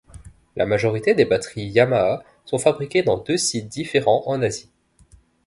La 0.55 0.65
majorité 0.65 1.13
des 1.13 1.25
batteries 1.25 1.67
Yamaha 1.67 2.23
sont 2.45 2.57
fabriquées 2.57 3.03
dans 3.03 3.17
deux 3.19 3.37
sites 3.37 3.67
différents 3.67 4.23
en 4.25 4.41
Asie. 4.41 4.71